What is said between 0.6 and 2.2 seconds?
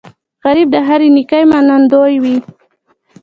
د هرې نیکۍ منندوی